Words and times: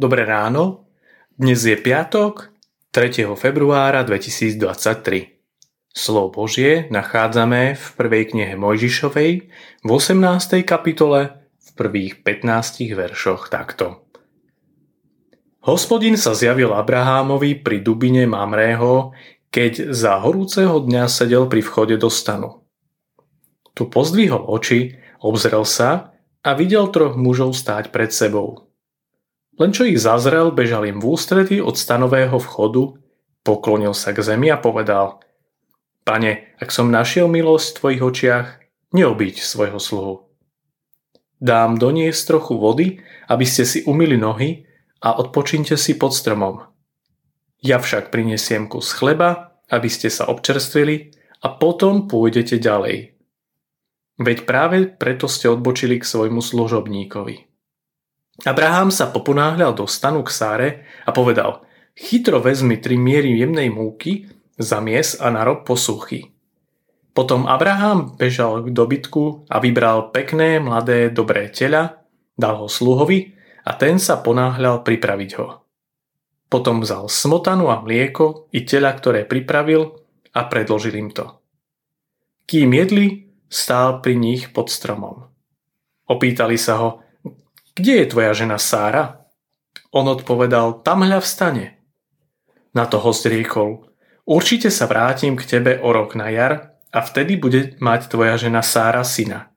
Dobré 0.00 0.24
ráno, 0.24 0.88
dnes 1.36 1.60
je 1.60 1.76
piatok 1.76 2.56
3. 2.88 3.36
februára 3.36 4.00
2023. 4.00 4.56
Slovo 5.92 6.40
Božie 6.40 6.88
nachádzame 6.88 7.76
v 7.76 7.84
prvej 8.00 8.32
knihe 8.32 8.56
Mojžišovej 8.56 9.30
v 9.84 9.88
18. 9.92 10.64
kapitole 10.64 11.44
v 11.52 11.68
prvých 11.76 12.24
15 12.24 12.80
veršoch 12.96 13.52
takto. 13.52 14.08
Hospodin 15.68 16.16
sa 16.16 16.32
zjavil 16.32 16.72
Abrahámovi 16.72 17.60
pri 17.60 17.84
dubine 17.84 18.24
Mamrého, 18.24 19.12
keď 19.52 19.92
za 19.92 20.16
horúceho 20.16 20.80
dňa 20.80 21.12
sedel 21.12 21.44
pri 21.44 21.60
vchode 21.60 22.00
do 22.00 22.08
stanu. 22.08 22.64
Tu 23.76 23.84
pozdvihol 23.84 24.48
oči, 24.48 24.96
obzrel 25.20 25.68
sa 25.68 26.16
a 26.40 26.56
videl 26.56 26.88
troch 26.88 27.20
mužov 27.20 27.52
stáť 27.52 27.92
pred 27.92 28.08
sebou. 28.08 28.69
Len 29.60 29.76
čo 29.76 29.84
ich 29.84 30.00
zazrel, 30.00 30.56
bežal 30.56 30.88
im 30.88 31.04
v 31.04 31.12
ústrety 31.12 31.60
od 31.60 31.76
stanového 31.76 32.40
vchodu, 32.40 32.96
poklonil 33.44 33.92
sa 33.92 34.16
k 34.16 34.24
zemi 34.24 34.48
a 34.48 34.56
povedal 34.56 35.20
Pane, 36.00 36.56
ak 36.56 36.72
som 36.72 36.88
našiel 36.88 37.28
milosť 37.28 37.68
v 37.68 37.76
tvojich 37.76 38.02
očiach, 38.02 38.46
neobiť 38.96 39.36
svojho 39.44 39.76
sluhu. 39.76 40.14
Dám 41.36 41.76
doniesť 41.76 42.20
trochu 42.24 42.56
vody, 42.56 42.86
aby 43.28 43.44
ste 43.44 43.68
si 43.68 43.84
umili 43.84 44.16
nohy 44.16 44.64
a 45.04 45.20
odpočinte 45.20 45.76
si 45.76 46.00
pod 46.00 46.16
stromom. 46.16 46.64
Ja 47.60 47.76
však 47.76 48.08
prinesiem 48.08 48.64
kus 48.64 48.96
chleba, 48.96 49.60
aby 49.68 49.92
ste 49.92 50.08
sa 50.08 50.24
občerstvili 50.32 51.12
a 51.44 51.52
potom 51.52 52.08
pôjdete 52.08 52.56
ďalej. 52.56 53.12
Veď 54.20 54.38
práve 54.44 54.88
preto 54.88 55.28
ste 55.28 55.52
odbočili 55.52 56.00
k 56.00 56.08
svojmu 56.08 56.40
služobníkovi. 56.44 57.49
Abraham 58.48 58.88
sa 58.88 59.12
poponáhľal 59.12 59.76
do 59.76 59.84
stanu 59.84 60.24
k 60.24 60.30
Sáre 60.32 60.68
a 61.04 61.12
povedal 61.12 61.64
Chytro 61.92 62.40
vezmi 62.40 62.80
tri 62.80 62.96
miery 62.96 63.36
jemnej 63.36 63.68
múky, 63.68 64.30
mies 64.56 65.20
a 65.20 65.28
narob 65.28 65.68
posuchy. 65.68 66.32
Potom 67.12 67.44
Abraham 67.44 68.16
bežal 68.16 68.64
k 68.64 68.72
dobytku 68.72 69.50
a 69.50 69.60
vybral 69.60 70.14
pekné, 70.14 70.62
mladé, 70.62 71.10
dobré 71.10 71.50
tela, 71.52 72.06
dal 72.38 72.64
ho 72.64 72.68
sluhovi 72.70 73.34
a 73.66 73.76
ten 73.76 74.00
sa 74.00 74.22
ponáhľal 74.24 74.80
pripraviť 74.86 75.30
ho. 75.36 75.60
Potom 76.48 76.80
vzal 76.80 77.12
smotanu 77.12 77.68
a 77.68 77.82
mlieko 77.82 78.50
i 78.56 78.64
tela, 78.64 78.94
ktoré 78.94 79.28
pripravil 79.28 80.00
a 80.32 80.40
predložil 80.48 80.96
im 80.96 81.10
to. 81.12 81.38
Kým 82.46 82.74
jedli, 82.74 83.30
stál 83.46 84.02
pri 84.02 84.18
nich 84.18 84.50
pod 84.50 84.70
stromom. 84.70 85.30
Opýtali 86.10 86.58
sa 86.58 86.82
ho, 86.82 86.88
kde 87.80 88.04
je 88.04 88.06
tvoja 88.12 88.32
žena 88.36 88.60
Sára? 88.60 89.24
On 89.90 90.06
odpovedal, 90.06 90.84
tam 90.84 91.02
hľa 91.02 91.24
vstane. 91.24 91.80
Na 92.76 92.86
to 92.86 93.02
host 93.02 93.26
riekol, 93.26 93.90
určite 94.28 94.70
sa 94.70 94.86
vrátim 94.86 95.34
k 95.34 95.42
tebe 95.48 95.72
o 95.82 95.90
rok 95.90 96.14
na 96.14 96.30
jar 96.30 96.78
a 96.92 97.02
vtedy 97.02 97.40
bude 97.40 97.80
mať 97.82 98.12
tvoja 98.12 98.38
žena 98.38 98.62
Sára 98.62 99.02
syna. 99.02 99.50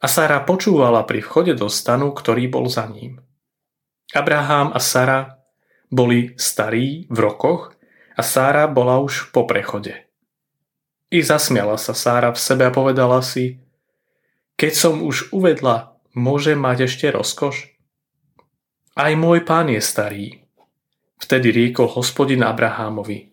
A 0.00 0.06
Sára 0.08 0.42
počúvala 0.44 1.04
pri 1.04 1.24
vchode 1.24 1.56
do 1.56 1.68
stanu, 1.72 2.12
ktorý 2.12 2.48
bol 2.48 2.68
za 2.68 2.88
ním. 2.88 3.20
Abraham 4.10 4.74
a 4.74 4.80
Sara 4.82 5.38
boli 5.92 6.34
starí 6.34 7.06
v 7.06 7.18
rokoch 7.20 7.76
a 8.16 8.22
Sára 8.26 8.66
bola 8.66 8.98
už 8.98 9.30
po 9.30 9.46
prechode. 9.46 10.08
I 11.10 11.22
zasmiala 11.22 11.78
sa 11.78 11.94
Sára 11.94 12.30
v 12.34 12.38
sebe 12.38 12.66
a 12.66 12.74
povedala 12.74 13.22
si, 13.22 13.62
keď 14.58 14.72
som 14.72 14.94
už 15.02 15.30
uvedla 15.32 15.89
môže 16.14 16.58
mať 16.58 16.90
ešte 16.90 17.10
rozkoš? 17.10 17.70
Aj 18.98 19.12
môj 19.14 19.46
pán 19.46 19.70
je 19.70 19.80
starý. 19.80 20.26
Vtedy 21.20 21.52
riekol 21.52 21.86
hospodin 21.86 22.42
Abrahámovi. 22.42 23.30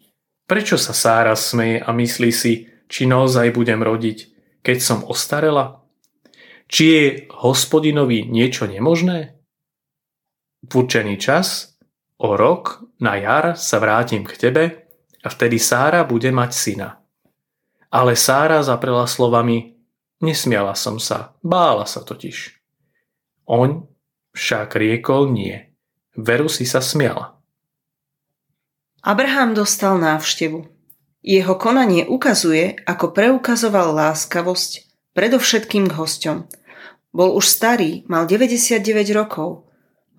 Prečo 0.48 0.80
sa 0.80 0.96
Sára 0.96 1.36
smeje 1.36 1.84
a 1.84 1.92
myslí 1.92 2.32
si, 2.32 2.72
či 2.88 3.04
naozaj 3.04 3.52
budem 3.52 3.84
rodiť, 3.84 4.18
keď 4.64 4.78
som 4.80 5.00
ostarela? 5.08 5.84
Či 6.68 6.84
je 6.84 7.04
hospodinovi 7.32 8.28
niečo 8.28 8.68
nemožné? 8.68 9.40
V 10.68 10.72
určený 10.84 11.16
čas, 11.20 11.80
o 12.20 12.36
rok, 12.36 12.84
na 13.00 13.16
jar 13.20 13.56
sa 13.56 13.80
vrátim 13.80 14.28
k 14.28 14.36
tebe 14.36 14.64
a 15.24 15.28
vtedy 15.28 15.60
Sára 15.60 16.04
bude 16.04 16.32
mať 16.32 16.52
syna. 16.52 16.90
Ale 17.88 18.20
Sára 18.20 18.60
zaprela 18.64 19.08
slovami, 19.08 19.80
nesmiala 20.20 20.76
som 20.76 21.00
sa, 21.00 21.36
bála 21.40 21.88
sa 21.88 22.04
totiž. 22.04 22.57
On 23.48 23.88
však 24.36 24.76
riekol 24.76 25.32
nie. 25.32 25.72
Veru 26.20 26.52
si 26.52 26.68
sa 26.68 26.84
smiala. 26.84 27.40
Abraham 29.08 29.56
dostal 29.56 29.96
návštevu. 29.98 30.68
Jeho 31.24 31.56
konanie 31.56 32.04
ukazuje, 32.04 32.76
ako 32.84 33.16
preukazoval 33.16 33.96
láskavosť 33.96 34.84
predovšetkým 35.16 35.88
k 35.88 35.96
hosťom. 35.96 36.38
Bol 37.16 37.34
už 37.40 37.48
starý, 37.48 38.04
mal 38.12 38.28
99 38.28 38.84
rokov. 39.16 39.66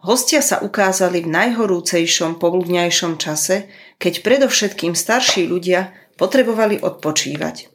Hostia 0.01 0.41
sa 0.41 0.65
ukázali 0.65 1.27
v 1.27 1.31
najhorúcejšom 1.31 2.41
pobludňajšom 2.41 3.21
čase, 3.21 3.69
keď 4.01 4.25
predovšetkým 4.25 4.97
starší 4.97 5.47
ľudia 5.47 5.93
potrebovali 6.17 6.81
odpočívať. 6.81 7.71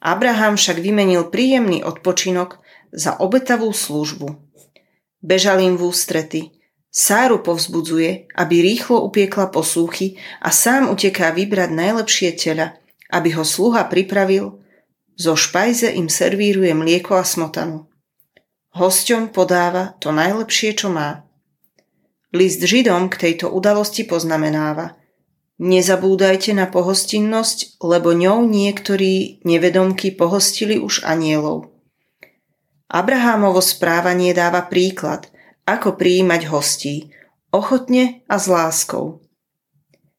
Abraham 0.00 0.56
však 0.56 0.80
vymenil 0.80 1.28
príjemný 1.28 1.84
odpočinok 1.84 2.64
za 2.90 3.18
obetavú 3.20 3.70
službu. 3.70 4.49
Bežal 5.20 5.60
im 5.60 5.76
v 5.76 5.88
ústrety. 5.88 6.42
Sáru 6.90 7.38
povzbudzuje, 7.44 8.34
aby 8.34 8.56
rýchlo 8.66 9.06
upiekla 9.06 9.46
posúchy 9.54 10.18
a 10.42 10.50
sám 10.50 10.90
uteká 10.90 11.30
vybrať 11.30 11.70
najlepšie 11.70 12.30
tela, 12.34 12.74
aby 13.14 13.30
ho 13.38 13.46
sluha 13.46 13.86
pripravil. 13.86 14.58
Zo 15.14 15.38
špajze 15.38 15.92
im 15.94 16.10
servíruje 16.10 16.74
mlieko 16.74 17.14
a 17.14 17.22
smotanu. 17.22 17.86
Hosťom 18.74 19.30
podáva 19.30 19.94
to 20.02 20.10
najlepšie, 20.10 20.74
čo 20.74 20.90
má. 20.90 21.22
List 22.34 22.62
Židom 22.62 23.10
k 23.10 23.30
tejto 23.30 23.50
udalosti 23.50 24.06
poznamenáva 24.06 25.00
Nezabúdajte 25.60 26.56
na 26.56 26.64
pohostinnosť, 26.64 27.84
lebo 27.84 28.16
ňou 28.16 28.48
niektorí 28.48 29.44
nevedomky 29.44 30.08
pohostili 30.08 30.80
už 30.80 31.04
anielov. 31.04 31.69
Abrahámovo 32.90 33.62
správanie 33.62 34.34
dáva 34.34 34.66
príklad, 34.66 35.30
ako 35.62 35.94
prijímať 35.94 36.50
hostí, 36.50 37.14
ochotne 37.54 38.26
a 38.26 38.34
s 38.34 38.50
láskou. 38.50 39.22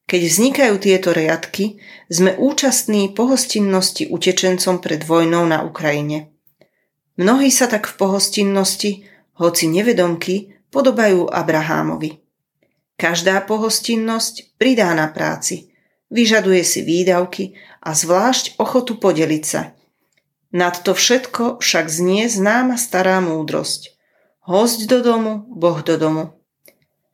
Keď 0.08 0.22
vznikajú 0.24 0.76
tieto 0.80 1.12
riadky, 1.12 1.84
sme 2.08 2.32
účastní 2.40 3.12
pohostinnosti 3.12 4.08
utečencom 4.08 4.80
pred 4.80 5.04
vojnou 5.04 5.44
na 5.52 5.68
Ukrajine. 5.68 6.32
Mnohí 7.20 7.52
sa 7.52 7.68
tak 7.68 7.92
v 7.92 7.96
pohostinnosti, 8.00 9.04
hoci 9.36 9.68
nevedomky, 9.68 10.56
podobajú 10.72 11.28
Abrahámovi. 11.28 12.24
Každá 12.96 13.44
pohostinnosť 13.52 14.56
pridá 14.56 14.96
na 14.96 15.12
práci, 15.12 15.76
vyžaduje 16.08 16.64
si 16.64 16.88
výdavky 16.88 17.52
a 17.84 17.92
zvlášť 17.92 18.56
ochotu 18.64 18.96
podeliť 18.96 19.44
sa– 19.44 19.64
nad 20.52 20.76
to 20.84 20.92
všetko 20.92 21.64
však 21.64 21.88
znie 21.88 22.28
známa 22.28 22.76
stará 22.76 23.24
múdrosť. 23.24 23.96
Hosť 24.44 24.80
do 24.92 25.00
domu, 25.00 25.34
Boh 25.48 25.80
do 25.80 25.96
domu. 25.96 26.36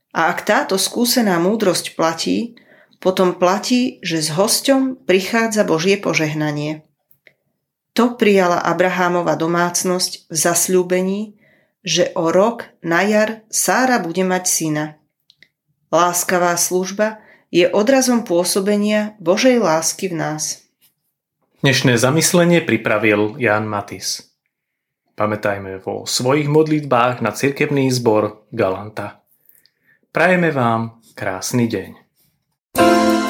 A 0.10 0.34
ak 0.34 0.50
táto 0.50 0.82
skúsená 0.82 1.38
múdrosť 1.38 1.94
platí, 1.94 2.58
potom 2.98 3.38
platí, 3.38 4.02
že 4.02 4.26
s 4.26 4.34
hosťom 4.34 5.06
prichádza 5.06 5.62
Božie 5.62 6.02
požehnanie. 6.02 6.82
To 7.94 8.18
prijala 8.18 8.58
Abrahámova 8.62 9.38
domácnosť 9.38 10.30
v 10.30 10.36
zasľúbení, 10.36 11.22
že 11.86 12.10
o 12.18 12.34
rok 12.34 12.66
na 12.82 13.06
jar 13.06 13.46
Sára 13.54 14.02
bude 14.02 14.26
mať 14.26 14.44
syna. 14.50 14.86
Láskavá 15.94 16.58
služba 16.58 17.22
je 17.54 17.70
odrazom 17.70 18.28
pôsobenia 18.28 19.16
Božej 19.24 19.62
lásky 19.62 20.12
v 20.12 20.20
nás. 20.20 20.67
Dnešné 21.58 21.98
zamyslenie 21.98 22.62
pripravil 22.62 23.34
Jan 23.42 23.66
Matis. 23.66 24.30
Pamätajme 25.18 25.82
vo 25.82 26.06
svojich 26.06 26.46
modlitbách 26.46 27.26
na 27.26 27.34
cirkevný 27.34 27.90
zbor 27.90 28.46
Galanta. 28.54 29.26
Prajeme 30.14 30.54
vám 30.54 31.02
krásny 31.18 31.66
deň. 31.66 31.90
thank 32.78 33.22
you 33.22 33.27